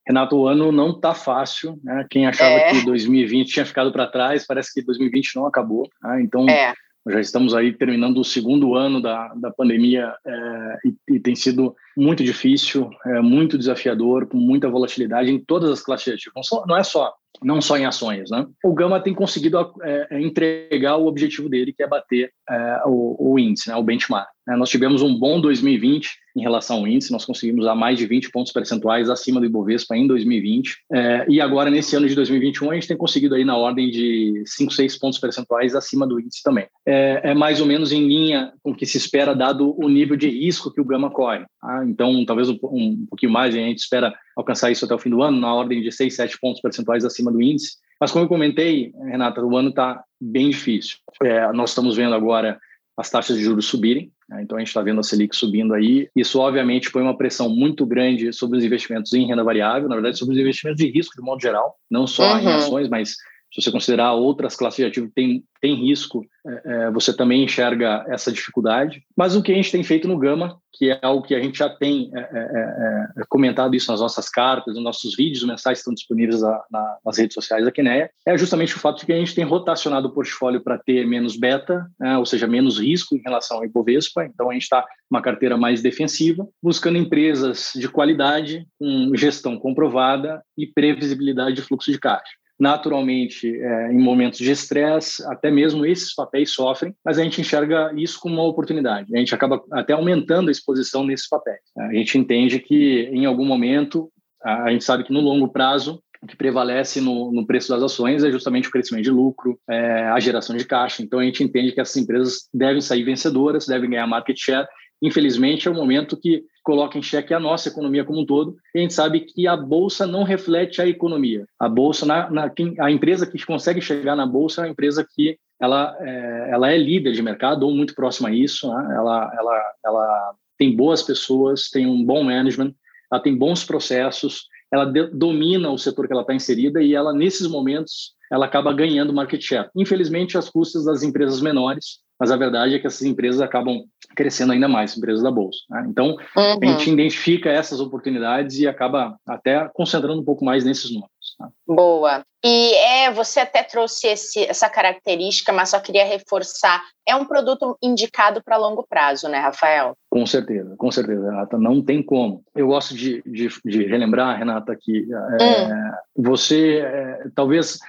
Renato, 0.04 0.34
o 0.34 0.48
ano 0.48 0.72
não 0.72 0.90
está 0.90 1.14
fácil. 1.14 1.78
Né? 1.84 2.04
Quem 2.10 2.26
achava 2.26 2.54
é. 2.54 2.70
que 2.72 2.84
2020 2.84 3.48
tinha 3.48 3.64
ficado 3.64 3.92
para 3.92 4.08
trás, 4.08 4.44
parece 4.44 4.74
que 4.74 4.82
2020 4.82 5.36
não 5.36 5.46
acabou. 5.46 5.88
Né? 6.02 6.20
Então, 6.20 6.48
é. 6.48 6.74
já 7.08 7.20
estamos 7.20 7.54
aí 7.54 7.72
terminando 7.72 8.18
o 8.18 8.24
segundo 8.24 8.74
ano 8.74 9.00
da, 9.00 9.28
da 9.36 9.52
pandemia 9.52 10.12
é, 10.26 10.78
e, 10.84 11.14
e, 11.14 11.20
tem 11.20 11.36
sido 11.36 11.76
muito 11.96 12.22
difícil, 12.22 12.90
é, 13.06 13.20
muito 13.20 13.58
desafiador, 13.58 14.26
com 14.26 14.36
muita 14.36 14.68
volatilidade 14.68 15.30
em 15.30 15.38
todas 15.38 15.70
as 15.70 15.82
classes 15.82 16.04
de 16.04 16.12
ativos. 16.12 16.48
Não 16.66 16.76
é 16.76 16.82
só 16.82 17.12
não 17.42 17.60
só 17.60 17.76
em 17.76 17.86
ações. 17.86 18.30
Né? 18.30 18.46
O 18.64 18.72
Gama 18.72 19.00
tem 19.00 19.14
conseguido 19.14 19.58
é, 19.82 20.08
é, 20.10 20.20
entregar 20.20 20.96
o 20.96 21.06
objetivo 21.06 21.48
dele, 21.48 21.72
que 21.72 21.82
é 21.82 21.86
bater 21.86 22.30
é, 22.48 22.82
o, 22.86 23.32
o, 23.32 23.38
índice, 23.38 23.68
né, 23.68 23.76
o 23.76 23.82
benchmark. 23.82 24.28
Né? 24.46 24.56
Nós 24.56 24.68
tivemos 24.68 25.02
um 25.02 25.18
bom 25.18 25.40
2020 25.40 26.10
em 26.36 26.40
relação 26.40 26.78
ao 26.78 26.86
índice, 26.86 27.12
nós 27.12 27.24
conseguimos 27.24 27.66
a 27.66 27.74
mais 27.74 27.98
de 27.98 28.06
20 28.06 28.30
pontos 28.30 28.52
percentuais 28.52 29.10
acima 29.10 29.38
do 29.38 29.46
Ibovespa 29.46 29.94
em 29.96 30.06
2020, 30.06 30.78
é, 30.92 31.26
e 31.28 31.40
agora 31.40 31.70
nesse 31.70 31.94
ano 31.94 32.08
de 32.08 32.14
2021 32.14 32.70
a 32.70 32.74
gente 32.74 32.88
tem 32.88 32.96
conseguido 32.96 33.34
aí 33.34 33.44
na 33.44 33.56
ordem 33.56 33.90
de 33.90 34.42
5, 34.46 34.72
6 34.72 34.98
pontos 34.98 35.18
percentuais 35.18 35.74
acima 35.74 36.06
do 36.06 36.18
índice 36.18 36.42
também. 36.42 36.66
É, 36.86 37.30
é 37.30 37.34
mais 37.34 37.60
ou 37.60 37.66
menos 37.66 37.92
em 37.92 38.06
linha 38.06 38.52
com 38.62 38.70
o 38.70 38.74
que 38.74 38.86
se 38.86 38.96
espera 38.96 39.34
dado 39.34 39.74
o 39.78 39.88
nível 39.88 40.16
de 40.16 40.28
risco 40.28 40.72
que 40.72 40.80
o 40.80 40.84
Gama 40.84 41.10
corre. 41.10 41.44
Tá? 41.60 41.81
Então, 41.86 42.24
talvez 42.24 42.48
um, 42.48 42.58
um 42.62 43.06
pouquinho 43.08 43.32
mais, 43.32 43.54
a 43.54 43.58
gente 43.58 43.78
espera 43.78 44.14
alcançar 44.36 44.70
isso 44.70 44.84
até 44.84 44.94
o 44.94 44.98
fim 44.98 45.10
do 45.10 45.22
ano, 45.22 45.40
na 45.40 45.52
ordem 45.54 45.82
de 45.82 45.90
6, 45.92 46.14
7 46.14 46.38
pontos 46.40 46.60
percentuais 46.60 47.04
acima 47.04 47.30
do 47.30 47.40
índice. 47.40 47.76
Mas 48.00 48.10
como 48.10 48.24
eu 48.24 48.28
comentei, 48.28 48.92
Renata, 49.04 49.44
o 49.44 49.56
ano 49.56 49.68
está 49.68 50.02
bem 50.20 50.50
difícil. 50.50 50.96
É, 51.22 51.52
nós 51.52 51.70
estamos 51.70 51.96
vendo 51.96 52.14
agora 52.14 52.58
as 52.96 53.08
taxas 53.08 53.36
de 53.36 53.44
juros 53.44 53.66
subirem, 53.66 54.12
né? 54.28 54.42
então 54.42 54.56
a 54.56 54.60
gente 54.60 54.68
está 54.68 54.82
vendo 54.82 55.00
a 55.00 55.02
Selic 55.02 55.34
subindo 55.34 55.72
aí. 55.72 56.08
Isso, 56.14 56.38
obviamente, 56.38 56.90
põe 56.90 57.02
uma 57.02 57.16
pressão 57.16 57.48
muito 57.48 57.86
grande 57.86 58.32
sobre 58.32 58.58
os 58.58 58.64
investimentos 58.64 59.12
em 59.12 59.26
renda 59.26 59.42
variável, 59.42 59.88
na 59.88 59.94
verdade, 59.94 60.18
sobre 60.18 60.34
os 60.34 60.40
investimentos 60.40 60.82
de 60.82 60.90
risco 60.90 61.16
de 61.16 61.22
modo 61.22 61.40
geral, 61.40 61.76
não 61.90 62.06
só 62.06 62.34
uhum. 62.34 62.40
em 62.40 62.46
ações, 62.48 62.88
mas 62.88 63.16
se 63.52 63.60
você 63.60 63.70
considerar 63.70 64.14
outras 64.14 64.56
classes 64.56 64.78
de 64.78 64.86
ativo 64.86 65.08
que 65.08 65.14
tem, 65.14 65.44
tem 65.60 65.74
risco, 65.74 66.24
é, 66.46 66.62
é, 66.64 66.90
você 66.90 67.14
também 67.14 67.44
enxerga 67.44 68.04
essa 68.08 68.32
dificuldade. 68.32 69.04
Mas 69.14 69.36
o 69.36 69.42
que 69.42 69.52
a 69.52 69.54
gente 69.54 69.70
tem 69.70 69.82
feito 69.84 70.08
no 70.08 70.18
Gama, 70.18 70.58
que 70.72 70.90
é 70.90 70.98
algo 71.02 71.22
que 71.22 71.34
a 71.34 71.40
gente 71.40 71.58
já 71.58 71.68
tem 71.68 72.10
é, 72.14 72.18
é, 72.18 72.22
é, 72.22 73.20
é 73.20 73.24
comentado 73.28 73.76
isso 73.76 73.90
nas 73.90 74.00
nossas 74.00 74.30
cartas, 74.30 74.74
nos 74.74 74.82
nossos 74.82 75.14
vídeos 75.14 75.44
mensais 75.44 75.78
estão 75.78 75.92
disponíveis 75.92 76.40
na, 76.40 76.64
na, 76.70 76.96
nas 77.04 77.18
redes 77.18 77.34
sociais 77.34 77.62
da 77.62 77.70
Quineia, 77.70 78.10
é 78.26 78.38
justamente 78.38 78.74
o 78.74 78.78
fato 78.78 79.00
de 79.00 79.06
que 79.06 79.12
a 79.12 79.18
gente 79.18 79.34
tem 79.34 79.44
rotacionado 79.44 80.08
o 80.08 80.12
portfólio 80.12 80.62
para 80.62 80.78
ter 80.78 81.06
menos 81.06 81.36
beta, 81.36 81.86
né, 82.00 82.16
ou 82.16 82.24
seja, 82.24 82.46
menos 82.46 82.80
risco 82.80 83.14
em 83.14 83.22
relação 83.22 83.58
ao 83.58 83.64
Ibovespa. 83.66 84.24
Então 84.24 84.48
a 84.48 84.54
gente 84.54 84.62
está 84.62 84.86
uma 85.10 85.20
carteira 85.20 85.58
mais 85.58 85.82
defensiva, 85.82 86.48
buscando 86.62 86.96
empresas 86.96 87.72
de 87.76 87.86
qualidade, 87.86 88.66
com 88.78 89.12
gestão 89.14 89.58
comprovada 89.58 90.42
e 90.56 90.66
previsibilidade 90.66 91.56
de 91.56 91.62
fluxo 91.62 91.92
de 91.92 91.98
caixa. 91.98 92.41
Naturalmente, 92.62 93.60
é, 93.60 93.92
em 93.92 93.98
momentos 93.98 94.38
de 94.38 94.52
estresse, 94.52 95.20
até 95.26 95.50
mesmo 95.50 95.84
esses 95.84 96.14
papéis 96.14 96.52
sofrem, 96.52 96.94
mas 97.04 97.18
a 97.18 97.24
gente 97.24 97.40
enxerga 97.40 97.92
isso 97.96 98.20
como 98.20 98.36
uma 98.36 98.46
oportunidade. 98.46 99.12
A 99.12 99.18
gente 99.18 99.34
acaba 99.34 99.60
até 99.72 99.94
aumentando 99.94 100.48
a 100.48 100.52
exposição 100.52 101.04
nesses 101.04 101.28
papéis. 101.28 101.58
A 101.76 101.92
gente 101.92 102.16
entende 102.16 102.60
que, 102.60 103.10
em 103.12 103.26
algum 103.26 103.44
momento, 103.44 104.12
a 104.40 104.70
gente 104.70 104.84
sabe 104.84 105.02
que 105.02 105.12
no 105.12 105.20
longo 105.20 105.48
prazo, 105.48 106.00
o 106.22 106.26
que 106.28 106.36
prevalece 106.36 107.00
no, 107.00 107.32
no, 107.32 107.44
preço 107.44 107.68
das 107.68 107.82
ações 107.82 108.22
é 108.22 108.30
justamente 108.30 108.68
o 108.68 108.70
crescimento 108.70 109.02
de 109.02 109.10
lucro, 109.10 109.58
é, 109.68 110.04
a 110.04 110.20
geração 110.20 110.56
de 110.56 110.64
caixa. 110.64 111.02
Então, 111.02 111.18
a 111.18 111.24
gente 111.24 111.42
entende 111.42 111.72
que 111.72 111.80
essas 111.80 111.96
empresas 111.96 112.48
devem 112.54 112.80
sair 112.80 113.02
vencedoras, 113.02 113.66
devem 113.66 113.90
ganhar 113.90 114.06
market 114.06 114.38
share. 114.38 114.68
Infelizmente, 115.02 115.66
é 115.66 115.70
o 115.70 115.74
momento 115.74 116.16
que 116.16 116.44
coloca 116.62 116.98
em 116.98 117.02
xeque 117.02 117.34
a 117.34 117.40
nossa 117.40 117.68
economia 117.68 118.04
como 118.04 118.20
um 118.20 118.26
todo. 118.26 118.56
E 118.74 118.78
a 118.78 118.82
gente 118.82 118.94
sabe 118.94 119.20
que 119.20 119.46
a 119.46 119.56
bolsa 119.56 120.06
não 120.06 120.22
reflete 120.22 120.80
a 120.80 120.86
economia. 120.86 121.46
A 121.58 121.68
bolsa, 121.68 122.06
na, 122.06 122.30
na, 122.30 122.52
a 122.80 122.90
empresa 122.90 123.26
que 123.26 123.44
consegue 123.44 123.80
chegar 123.80 124.16
na 124.16 124.26
bolsa 124.26 124.62
é 124.62 124.64
a 124.66 124.68
empresa 124.68 125.06
que 125.08 125.38
ela 125.60 125.96
é, 126.00 126.50
ela 126.50 126.70
é 126.70 126.76
líder 126.76 127.12
de 127.12 127.22
mercado 127.22 127.64
ou 127.64 127.74
muito 127.74 127.94
próxima 127.94 128.28
a 128.28 128.32
isso. 128.32 128.68
Né? 128.68 128.94
Ela, 128.96 129.32
ela, 129.38 129.72
ela 129.84 130.34
tem 130.58 130.74
boas 130.74 131.02
pessoas, 131.02 131.68
tem 131.68 131.86
um 131.86 132.04
bom 132.04 132.24
management, 132.24 132.74
ela 133.10 133.20
tem 133.20 133.36
bons 133.36 133.64
processos, 133.64 134.46
ela 134.72 134.84
de, 134.84 135.08
domina 135.08 135.70
o 135.70 135.78
setor 135.78 136.06
que 136.06 136.12
ela 136.12 136.22
está 136.22 136.34
inserida 136.34 136.82
e 136.82 136.94
ela 136.94 137.12
nesses 137.12 137.46
momentos 137.46 138.14
ela 138.30 138.46
acaba 138.46 138.72
ganhando 138.72 139.12
market 139.12 139.42
share. 139.42 139.68
Infelizmente, 139.76 140.38
às 140.38 140.48
custas 140.48 140.86
das 140.86 141.02
empresas 141.02 141.42
menores, 141.42 141.98
mas 142.22 142.30
a 142.30 142.36
verdade 142.36 142.76
é 142.76 142.78
que 142.78 142.86
essas 142.86 143.02
empresas 143.02 143.40
acabam 143.40 143.82
crescendo 144.14 144.52
ainda 144.52 144.68
mais, 144.68 144.96
empresas 144.96 145.24
da 145.24 145.30
Bolsa. 145.32 145.58
Né? 145.68 145.86
Então, 145.88 146.16
uhum. 146.36 146.58
a 146.62 146.66
gente 146.66 146.88
identifica 146.88 147.50
essas 147.50 147.80
oportunidades 147.80 148.60
e 148.60 148.68
acaba 148.68 149.16
até 149.26 149.68
concentrando 149.74 150.20
um 150.20 150.24
pouco 150.24 150.44
mais 150.44 150.64
nesses 150.64 150.92
números. 150.92 151.10
Tá? 151.36 151.48
Boa. 151.66 152.22
E 152.44 152.74
é, 152.74 153.10
você 153.10 153.40
até 153.40 153.64
trouxe 153.64 154.06
esse, 154.06 154.44
essa 154.44 154.70
característica, 154.70 155.52
mas 155.52 155.70
só 155.70 155.80
queria 155.80 156.04
reforçar. 156.04 156.80
É 157.08 157.16
um 157.16 157.24
produto 157.24 157.76
indicado 157.82 158.40
para 158.40 158.56
longo 158.56 158.86
prazo, 158.88 159.28
né, 159.28 159.40
Rafael? 159.40 159.96
Com 160.08 160.24
certeza, 160.24 160.76
com 160.78 160.92
certeza, 160.92 161.28
Renata. 161.28 161.58
Não 161.58 161.82
tem 161.82 162.00
como. 162.04 162.44
Eu 162.54 162.68
gosto 162.68 162.94
de, 162.94 163.20
de, 163.26 163.48
de 163.64 163.84
relembrar, 163.84 164.38
Renata, 164.38 164.76
que 164.80 165.08
é, 165.40 165.44
hum. 165.44 166.22
você 166.22 166.82
é, 166.84 167.24
talvez 167.34 167.80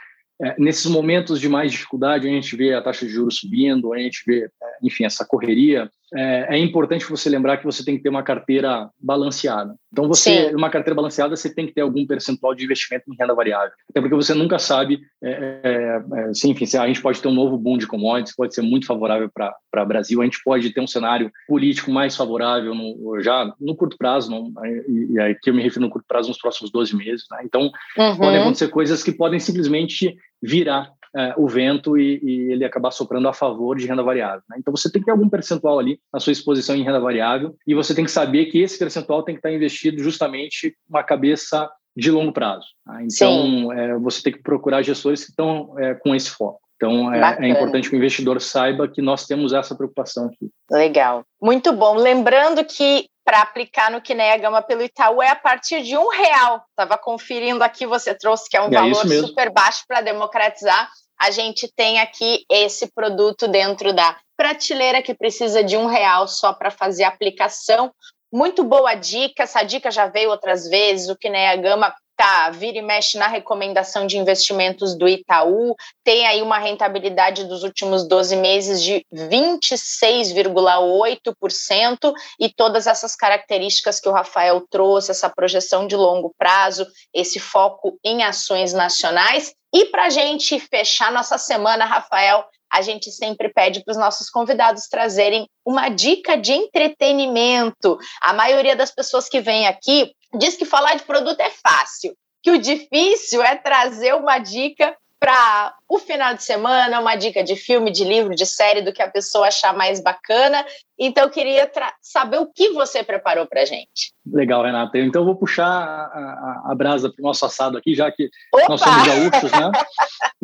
é, 0.41 0.55
nesses 0.59 0.85
momentos 0.85 1.39
de 1.39 1.47
mais 1.47 1.71
dificuldade, 1.71 2.27
a 2.27 2.31
gente 2.31 2.55
vê 2.55 2.73
a 2.73 2.81
taxa 2.81 3.05
de 3.05 3.11
juros 3.11 3.37
subindo, 3.37 3.93
a 3.93 3.99
gente 3.99 4.23
vê, 4.25 4.45
é, 4.45 4.77
enfim, 4.81 5.05
essa 5.05 5.25
correria, 5.25 5.89
é, 6.15 6.55
é, 6.55 6.60
importante 6.60 7.10
você 7.10 7.29
lembrar 7.29 7.58
que 7.58 7.65
você 7.65 7.84
tem 7.84 7.98
que 7.98 8.03
ter 8.03 8.10
uma 8.10 8.24
carteira 8.24 8.89
balanceada. 9.00 9.75
Então, 9.91 10.08
você, 10.08 10.50
Sim. 10.50 10.55
uma 10.55 10.70
carteira 10.70 10.96
balanceada, 10.96 11.36
você 11.36 11.53
tem 11.53 11.65
que 11.65 11.74
ter 11.74 11.82
algum 11.82 12.05
percentual 12.05 12.53
de 12.53 12.63
investimento 12.63 13.05
em 13.12 13.15
renda 13.20 13.34
variável. 13.34 13.72
Até 13.89 14.00
porque 14.00 14.15
você 14.15 14.34
nunca 14.34 14.60
sabe, 14.60 15.01
é, 15.24 15.32
é, 15.63 16.03
é 16.20 16.34
sim, 16.34 16.51
enfim, 16.51 16.65
a 16.77 16.88
gente 16.88 17.01
pode 17.01 17.22
ter 17.22 17.27
um 17.27 17.34
novo 17.34 17.58
boom 17.58 17.77
de 17.77 17.88
commodities, 17.88 18.36
pode 18.36 18.53
ser 18.53 18.62
muito 18.62 18.86
favorável 18.86 19.29
para 19.34 19.84
o 19.84 19.86
Brasil, 19.86 20.22
a 20.22 20.25
gente 20.25 20.41
pode 20.43 20.72
ter 20.72 20.82
um 20.82 20.88
cenário 20.88 21.32
político 21.48 21.91
mais 21.91 22.15
favorável 22.15 22.75
no, 22.75 23.22
já 23.22 23.53
no 23.60 23.75
curto 23.75 23.98
prazo, 23.98 24.32
não, 24.32 24.51
e, 24.65 25.13
e 25.13 25.20
aqui 25.20 25.50
eu 25.50 25.53
me 25.53 25.63
refiro 25.63 25.86
no 25.86 25.91
curto 25.91 26.05
prazo 26.08 26.29
nos 26.29 26.38
próximos 26.38 26.72
12 26.72 26.96
meses. 26.96 27.25
Né? 27.32 27.39
Então, 27.43 27.72
uhum. 27.98 28.17
podem 28.17 28.39
acontecer 28.39 28.67
coisas 28.70 29.03
que 29.03 29.12
podem 29.12 29.39
simplesmente 29.39 30.15
virar 30.41 30.91
é, 31.15 31.34
o 31.38 31.48
vento 31.48 31.98
e, 31.98 32.20
e, 32.24 32.51
ele 32.51 32.65
acabar 32.65 32.91
soprando 32.91 33.27
a 33.27 33.34
favor 33.34 33.77
de 33.77 33.86
renda 33.86 34.03
variável. 34.03 34.41
Né? 34.50 34.58
Então 34.60 34.75
você 34.75 34.91
tem 34.91 35.01
que 35.01 35.05
ter 35.05 35.12
algum 35.12 35.29
percentual 35.29 35.79
ali 35.79 36.00
na 36.12 36.20
sua 36.20 36.34
exposição 36.34 36.75
em 36.75 36.84
renda 36.84 37.00
variável 37.00 37.55
e 37.67 37.75
você 37.75 37.93
tem 37.93 38.05
que 38.05 38.12
saber 38.12 38.46
que 38.48 38.60
esse 38.60 38.77
percentual 38.77 39.24
tem 39.24 39.36
que 39.36 39.39
estar 39.39 39.51
investido 39.51 40.01
justamente 40.01 40.75
uma 40.89 41.03
cabeça 41.03 41.70
de 41.96 42.10
longo 42.10 42.34
prazo. 42.34 42.67
Tá? 42.86 43.03
Então 43.03 43.72
é, 43.72 43.98
você 44.00 44.22
tem 44.24 44.34
que 44.34 44.41
procurar 44.41 44.82
gestores 44.82 45.24
que 45.24 45.29
estão 45.29 45.77
é, 45.79 45.93
com 45.93 46.15
esse 46.15 46.29
foco. 46.29 46.63
Então, 46.75 47.13
é, 47.13 47.38
é, 47.39 47.48
importante 47.48 47.89
que 47.89 47.96
o 47.96 47.98
investidor 47.98 48.41
saiba 48.41 48.89
que 48.89 49.01
nós 49.01 49.25
temos 49.25 49.53
essa 49.53 49.74
preocupação 49.74 50.25
aqui. 50.25 50.50
Legal. 50.70 51.24
Muito 51.41 51.72
bom. 51.72 51.96
Lembrando 51.96 52.65
que 52.65 53.08
para 53.24 53.41
aplicar 53.41 53.89
no 53.89 54.01
Kinea 54.01 54.38
Gama 54.38 54.62
pelo 54.62 54.84
Itaú 54.84 55.22
é 55.22 55.29
a 55.29 55.36
partir 55.36 55.82
de 55.82 55.98
um 55.98 56.10
real. 56.10 56.62
Estava 56.72 56.98
conferindo 56.98 57.63
aqui, 57.63 57.86
você 57.86 58.13
trouxe 58.13 58.50
que 58.50 58.58
é 58.58 58.62
um 58.62 58.67
é 58.67 58.72
valor 58.72 59.08
super 59.08 59.50
baixo 59.50 59.84
para 59.88 60.01
democratizar 60.01 60.89
a 61.20 61.32
gente 61.32 61.72
tem 61.75 62.00
aqui 62.00 62.46
esse 62.50 62.91
produto 62.93 63.48
dentro 63.48 63.93
da 63.93 64.17
prateleira 64.36 65.01
que 65.01 65.13
precisa 65.13 65.63
de 65.63 65.77
um 65.77 65.86
real 65.86 66.27
só 66.27 66.53
para 66.53 66.72
fazer 66.72 67.03
a 67.03 67.10
aplicação. 67.10 67.91
Muito 68.32 68.63
boa 68.63 68.96
dica, 68.96 69.43
essa 69.43 69.63
dica 69.63 69.91
já 69.91 70.08
veio 70.08 70.32
outras 70.32 70.67
vezes, 70.67 71.08
o 71.08 71.15
Kinea 71.15 71.55
Gama 71.55 71.93
tá, 72.15 72.51
vira 72.51 72.77
e 72.77 72.82
mexe 72.82 73.17
na 73.17 73.27
recomendação 73.27 74.08
de 74.08 74.17
investimentos 74.17 74.96
do 74.96 75.05
Itaú, 75.08 75.75
tem 76.03 76.25
aí 76.25 76.41
uma 76.41 76.58
rentabilidade 76.58 77.46
dos 77.46 77.63
últimos 77.63 78.05
12 78.08 78.36
meses 78.36 78.82
de 78.82 79.05
26,8% 79.13 82.13
e 82.39 82.50
todas 82.50 82.88
essas 82.88 83.15
características 83.15 84.00
que 84.00 84.10
o 84.10 84.13
Rafael 84.13 84.65
trouxe, 84.70 85.12
essa 85.12 85.29
projeção 85.29 85.86
de 85.88 85.96
longo 85.96 86.34
prazo, 86.38 86.88
esse 87.13 87.39
foco 87.39 88.00
em 88.03 88.24
ações 88.24 88.74
nacionais. 88.74 89.53
E 89.73 89.85
para 89.85 90.05
a 90.05 90.09
gente 90.09 90.59
fechar 90.59 91.11
nossa 91.11 91.37
semana, 91.37 91.85
Rafael, 91.85 92.45
a 92.71 92.81
gente 92.81 93.11
sempre 93.11 93.49
pede 93.49 93.83
para 93.83 93.91
os 93.91 93.97
nossos 93.97 94.29
convidados 94.29 94.87
trazerem 94.87 95.47
uma 95.65 95.89
dica 95.89 96.35
de 96.35 96.51
entretenimento. 96.51 97.97
A 98.21 98.33
maioria 98.33 98.75
das 98.75 98.91
pessoas 98.91 99.29
que 99.29 99.41
vem 99.41 99.67
aqui 99.67 100.11
diz 100.37 100.55
que 100.55 100.65
falar 100.65 100.95
de 100.95 101.03
produto 101.03 101.39
é 101.39 101.49
fácil, 101.49 102.15
que 102.41 102.51
o 102.51 102.57
difícil 102.57 103.43
é 103.43 103.55
trazer 103.55 104.15
uma 104.15 104.39
dica 104.39 104.95
para 105.23 105.73
o 105.87 105.99
final 105.99 106.33
de 106.33 106.43
semana, 106.43 106.99
uma 106.99 107.15
dica 107.15 107.41
de 107.41 107.55
filme, 107.55 107.89
de 107.89 108.03
livro, 108.03 108.35
de 108.35 108.45
série, 108.45 108.81
do 108.81 108.91
que 108.91 109.01
a 109.01 109.09
pessoa 109.09 109.47
achar 109.47 109.73
mais 109.73 110.03
bacana. 110.03 110.65
Então, 110.99 111.23
eu 111.23 111.29
queria 111.29 111.71
saber 112.01 112.39
o 112.39 112.45
que 112.45 112.71
você 112.71 113.01
preparou 113.01 113.47
para 113.47 113.63
gente. 113.63 114.11
Legal, 114.29 114.61
Renata. 114.61 114.97
Então, 114.97 115.21
eu 115.21 115.25
vou 115.25 115.37
puxar 115.37 115.65
a, 115.65 116.65
a, 116.67 116.71
a 116.71 116.75
brasa 116.75 117.09
para 117.09 117.21
o 117.21 117.25
nosso 117.25 117.45
assado 117.45 117.77
aqui, 117.77 117.95
já 117.95 118.11
que 118.11 118.29
Opa! 118.53 118.67
nós 118.67 118.81
somos 118.81 119.07
gaúchos, 119.07 119.51
né? 119.53 119.71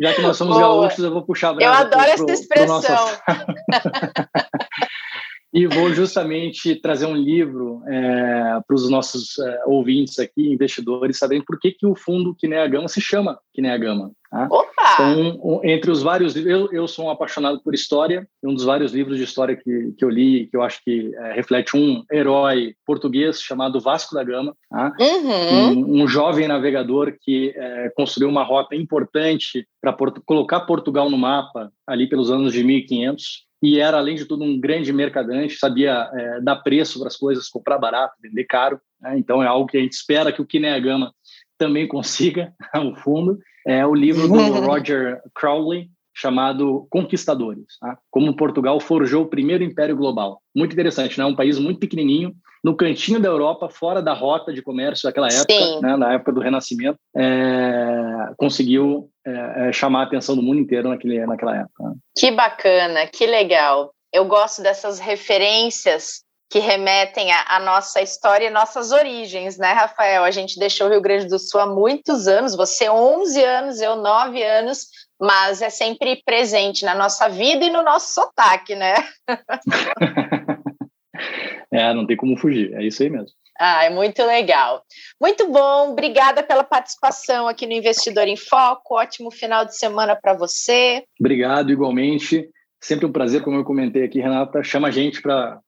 Já 0.00 0.14
que 0.14 0.22
nós 0.22 0.38
somos 0.38 0.56
Boa. 0.56 0.66
gaúchos, 0.66 1.04
eu 1.04 1.12
vou 1.12 1.26
puxar 1.26 1.50
a 1.50 1.52
brasa. 1.52 1.70
Eu 1.70 1.74
adoro 1.86 2.02
pro, 2.02 2.12
essa 2.12 2.24
pro, 2.24 2.32
expressão. 2.32 3.06
e 5.52 5.66
vou 5.66 5.92
justamente 5.92 6.76
trazer 6.76 7.06
um 7.06 7.16
livro 7.16 7.82
é, 7.88 8.60
para 8.66 8.74
os 8.74 8.88
nossos 8.88 9.38
é, 9.38 9.62
ouvintes 9.66 10.18
aqui, 10.18 10.52
investidores, 10.52 11.18
saberem 11.18 11.44
por 11.44 11.58
que, 11.58 11.72
que 11.72 11.86
o 11.86 11.96
fundo 11.96 12.34
Kinea 12.36 12.66
Gama 12.68 12.88
se 12.88 13.00
chama 13.00 13.38
Kinea 13.52 13.76
Gama. 13.76 14.12
Tá? 14.30 14.46
Opa! 14.48 14.70
Então, 14.94 15.40
um, 15.42 15.60
entre 15.64 15.90
os 15.90 16.02
vários 16.02 16.36
livros, 16.36 16.52
eu, 16.52 16.72
eu 16.72 16.86
sou 16.86 17.06
um 17.06 17.10
apaixonado 17.10 17.60
por 17.64 17.74
história, 17.74 18.28
e 18.40 18.46
um 18.46 18.54
dos 18.54 18.64
vários 18.64 18.92
livros 18.92 19.16
de 19.16 19.24
história 19.24 19.56
que, 19.56 19.92
que 19.98 20.04
eu 20.04 20.08
li, 20.08 20.46
que 20.46 20.56
eu 20.56 20.62
acho 20.62 20.80
que 20.84 21.12
é, 21.16 21.32
reflete 21.32 21.76
um 21.76 22.04
herói 22.12 22.74
português 22.86 23.42
chamado 23.42 23.80
Vasco 23.80 24.14
da 24.14 24.22
Gama, 24.22 24.54
tá? 24.70 24.94
uhum. 25.00 25.72
um, 25.72 26.02
um, 26.02 26.08
jovem 26.08 26.46
navegador 26.46 27.12
que 27.20 27.52
é, 27.56 27.90
construiu 27.96 28.28
uma 28.28 28.44
rota 28.44 28.76
importante 28.76 29.66
para 29.80 29.96
colocar 30.24 30.60
Portugal 30.60 31.10
no 31.10 31.18
mapa 31.18 31.72
ali 31.84 32.08
pelos 32.08 32.30
anos 32.30 32.52
de 32.52 32.62
1500 32.62 33.49
e 33.62 33.78
era, 33.78 33.98
além 33.98 34.14
de 34.14 34.24
tudo, 34.24 34.44
um 34.44 34.58
grande 34.58 34.92
mercadante, 34.92 35.58
sabia 35.58 36.10
é, 36.14 36.40
dar 36.40 36.56
preço 36.56 36.98
para 36.98 37.08
as 37.08 37.16
coisas, 37.16 37.48
comprar 37.48 37.78
barato, 37.78 38.16
vender 38.22 38.44
caro. 38.44 38.80
Né? 39.00 39.18
Então, 39.18 39.42
é 39.42 39.46
algo 39.46 39.66
que 39.66 39.76
a 39.76 39.80
gente 39.80 39.92
espera 39.92 40.32
que 40.32 40.40
o 40.40 40.46
Kinea 40.46 40.78
Gama 40.80 41.12
também 41.58 41.86
consiga, 41.88 42.54
no 42.74 42.96
fundo. 42.96 43.38
É 43.66 43.86
o 43.86 43.94
livro 43.94 44.26
do 44.26 44.34
Roger 44.64 45.20
Crowley, 45.34 45.90
chamado 46.14 46.86
Conquistadores, 46.90 47.78
tá? 47.80 47.96
como 48.10 48.36
Portugal 48.36 48.78
forjou 48.80 49.24
o 49.24 49.28
primeiro 49.28 49.64
império 49.64 49.96
global. 49.96 50.40
Muito 50.54 50.72
interessante, 50.72 51.18
né? 51.18 51.24
Um 51.24 51.36
país 51.36 51.58
muito 51.58 51.80
pequenininho, 51.80 52.34
no 52.62 52.76
cantinho 52.76 53.20
da 53.20 53.28
Europa, 53.28 53.70
fora 53.70 54.02
da 54.02 54.12
rota 54.12 54.52
de 54.52 54.60
comércio 54.60 55.08
daquela 55.08 55.28
época, 55.28 55.80
né? 55.80 55.96
na 55.96 56.12
época 56.12 56.32
do 56.32 56.40
Renascimento, 56.40 56.98
é... 57.16 58.32
conseguiu 58.36 59.08
é, 59.26 59.68
é, 59.68 59.72
chamar 59.72 60.00
a 60.00 60.04
atenção 60.04 60.36
do 60.36 60.42
mundo 60.42 60.60
inteiro 60.60 60.88
naquele, 60.88 61.24
naquela 61.26 61.56
época. 61.56 61.84
Né? 61.84 61.94
Que 62.18 62.30
bacana, 62.30 63.06
que 63.06 63.26
legal. 63.26 63.92
Eu 64.12 64.24
gosto 64.26 64.62
dessas 64.62 64.98
referências 64.98 66.22
que 66.50 66.58
remetem 66.58 67.30
à, 67.30 67.60
nossa 67.60 68.02
história 68.02 68.46
e 68.46 68.50
nossas 68.50 68.90
origens, 68.90 69.56
né, 69.56 69.72
Rafael? 69.72 70.24
A 70.24 70.32
gente 70.32 70.58
deixou 70.58 70.88
o 70.88 70.90
Rio 70.90 71.00
Grande 71.00 71.28
do 71.28 71.38
Sul 71.38 71.60
há 71.60 71.66
muitos 71.66 72.26
anos, 72.26 72.56
você 72.56 72.90
11 72.90 73.44
anos, 73.44 73.80
eu 73.80 73.94
9 73.94 74.42
anos, 74.42 74.88
mas 75.20 75.60
é 75.60 75.68
sempre 75.68 76.22
presente 76.24 76.84
na 76.84 76.94
nossa 76.94 77.28
vida 77.28 77.64
e 77.64 77.70
no 77.70 77.82
nosso 77.82 78.14
sotaque, 78.14 78.74
né? 78.74 78.94
é, 81.70 81.92
não 81.92 82.06
tem 82.06 82.16
como 82.16 82.38
fugir, 82.38 82.72
é 82.74 82.82
isso 82.82 83.02
aí 83.02 83.10
mesmo. 83.10 83.28
Ah, 83.58 83.84
é 83.84 83.90
muito 83.90 84.24
legal. 84.24 84.82
Muito 85.20 85.46
bom, 85.50 85.92
obrigada 85.92 86.42
pela 86.42 86.64
participação 86.64 87.46
aqui 87.46 87.66
no 87.66 87.74
Investidor 87.74 88.26
em 88.26 88.36
Foco. 88.36 88.94
Ótimo 88.94 89.30
final 89.30 89.66
de 89.66 89.76
semana 89.76 90.16
para 90.16 90.32
você. 90.32 91.04
Obrigado, 91.20 91.70
igualmente. 91.70 92.48
Sempre 92.82 93.04
um 93.04 93.12
prazer, 93.12 93.42
como 93.42 93.58
eu 93.58 93.64
comentei 93.64 94.02
aqui, 94.02 94.18
Renata. 94.18 94.62
Chama 94.62 94.88
a 94.88 94.90
gente 94.90 95.20
para 95.20 95.60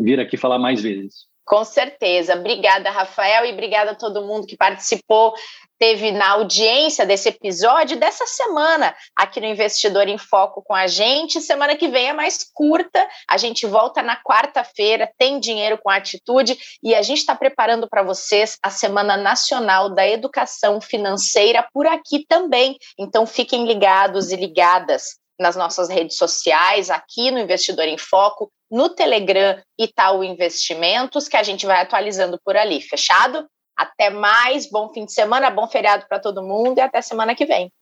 vir 0.00 0.18
aqui 0.18 0.36
falar 0.36 0.58
mais 0.58 0.82
vezes. 0.82 1.29
Com 1.50 1.64
certeza. 1.64 2.36
Obrigada, 2.36 2.92
Rafael, 2.92 3.44
e 3.44 3.52
obrigada 3.52 3.90
a 3.90 3.94
todo 3.96 4.24
mundo 4.24 4.46
que 4.46 4.56
participou, 4.56 5.34
teve 5.80 6.12
na 6.12 6.28
audiência 6.28 7.04
desse 7.04 7.28
episódio 7.28 7.98
dessa 7.98 8.24
semana 8.24 8.94
aqui 9.16 9.40
no 9.40 9.48
Investidor 9.48 10.06
em 10.06 10.16
Foco 10.16 10.62
com 10.62 10.72
a 10.72 10.86
gente. 10.86 11.40
Semana 11.40 11.74
que 11.74 11.88
vem 11.88 12.06
é 12.06 12.12
mais 12.12 12.48
curta, 12.54 13.04
a 13.28 13.36
gente 13.36 13.66
volta 13.66 14.00
na 14.00 14.16
quarta-feira, 14.22 15.12
tem 15.18 15.40
dinheiro 15.40 15.76
com 15.82 15.90
atitude 15.90 16.56
e 16.84 16.94
a 16.94 17.02
gente 17.02 17.18
está 17.18 17.34
preparando 17.34 17.88
para 17.88 18.04
vocês 18.04 18.56
a 18.62 18.70
Semana 18.70 19.16
Nacional 19.16 19.92
da 19.92 20.06
Educação 20.06 20.80
Financeira 20.80 21.66
por 21.74 21.84
aqui 21.84 22.24
também. 22.28 22.78
Então 22.96 23.26
fiquem 23.26 23.66
ligados 23.66 24.30
e 24.30 24.36
ligadas 24.36 25.18
nas 25.36 25.56
nossas 25.56 25.88
redes 25.88 26.16
sociais, 26.16 26.90
aqui 26.90 27.32
no 27.32 27.40
Investidor 27.40 27.86
em 27.86 27.98
Foco, 27.98 28.52
no 28.70 28.88
Telegram 28.88 29.60
Itaú 29.78 30.22
Investimentos, 30.22 31.28
que 31.28 31.36
a 31.36 31.42
gente 31.42 31.66
vai 31.66 31.80
atualizando 31.80 32.38
por 32.44 32.56
ali. 32.56 32.80
Fechado? 32.80 33.46
Até 33.76 34.10
mais, 34.10 34.68
bom 34.70 34.90
fim 34.92 35.04
de 35.06 35.12
semana, 35.12 35.50
bom 35.50 35.66
feriado 35.66 36.04
para 36.08 36.20
todo 36.20 36.42
mundo 36.42 36.78
e 36.78 36.80
até 36.80 37.00
semana 37.00 37.34
que 37.34 37.46
vem. 37.46 37.72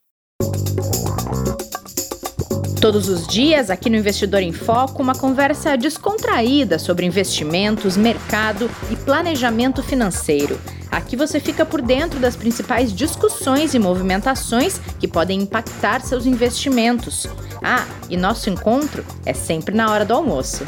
Todos 2.80 3.08
os 3.08 3.26
dias, 3.26 3.70
aqui 3.70 3.90
no 3.90 3.96
Investidor 3.96 4.40
em 4.40 4.52
Foco, 4.52 5.02
uma 5.02 5.12
conversa 5.12 5.76
descontraída 5.76 6.78
sobre 6.78 7.04
investimentos, 7.04 7.96
mercado 7.96 8.70
e 8.88 8.94
planejamento 8.94 9.82
financeiro. 9.82 10.56
Aqui 10.88 11.16
você 11.16 11.40
fica 11.40 11.66
por 11.66 11.82
dentro 11.82 12.20
das 12.20 12.36
principais 12.36 12.94
discussões 12.94 13.74
e 13.74 13.80
movimentações 13.80 14.78
que 15.00 15.08
podem 15.08 15.40
impactar 15.40 16.00
seus 16.02 16.24
investimentos. 16.24 17.26
Ah, 17.62 17.86
e 18.08 18.16
nosso 18.16 18.48
encontro 18.50 19.04
é 19.24 19.32
sempre 19.32 19.74
na 19.74 19.90
hora 19.90 20.04
do 20.04 20.14
almoço. 20.14 20.64